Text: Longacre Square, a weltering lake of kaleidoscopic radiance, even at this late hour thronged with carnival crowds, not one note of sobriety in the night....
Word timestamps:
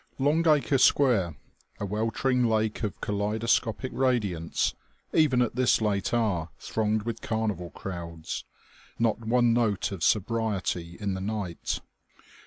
Longacre 0.17 0.79
Square, 0.79 1.35
a 1.79 1.85
weltering 1.85 2.45
lake 2.47 2.81
of 2.81 2.99
kaleidoscopic 3.01 3.91
radiance, 3.93 4.73
even 5.13 5.43
at 5.43 5.55
this 5.55 5.79
late 5.79 6.11
hour 6.11 6.49
thronged 6.57 7.03
with 7.03 7.21
carnival 7.21 7.69
crowds, 7.69 8.43
not 8.97 9.19
one 9.27 9.53
note 9.53 9.91
of 9.91 10.03
sobriety 10.03 10.97
in 10.99 11.13
the 11.13 11.21
night.... 11.21 11.81